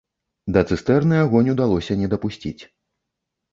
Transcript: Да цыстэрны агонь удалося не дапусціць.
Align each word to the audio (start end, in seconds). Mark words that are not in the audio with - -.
Да 0.55 0.63
цыстэрны 0.69 1.19
агонь 1.25 1.53
удалося 1.55 1.99
не 2.01 2.11
дапусціць. 2.17 2.63